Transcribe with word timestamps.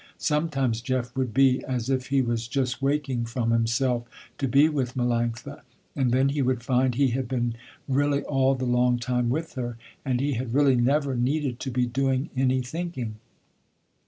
Sometimes 0.17 0.81
Jeff 0.81 1.15
would 1.15 1.31
be, 1.31 1.63
as 1.65 1.87
if 1.87 2.07
he 2.07 2.23
was 2.23 2.47
just 2.47 2.81
waking 2.81 3.25
from 3.25 3.51
himself 3.51 4.07
to 4.39 4.47
be 4.47 4.67
with 4.67 4.95
Melanctha, 4.95 5.61
and 5.95 6.09
then 6.11 6.29
he 6.29 6.41
would 6.41 6.63
find 6.63 6.95
he 6.95 7.09
had 7.09 7.27
been 7.27 7.53
really 7.87 8.23
all 8.23 8.55
the 8.55 8.65
long 8.65 8.97
time 8.97 9.29
with 9.29 9.53
her, 9.53 9.77
and 10.03 10.19
he 10.19 10.31
had 10.33 10.55
really 10.55 10.75
never 10.75 11.15
needed 11.15 11.59
to 11.59 11.69
be 11.69 11.85
doing 11.85 12.31
any 12.35 12.63
thinking. 12.63 13.17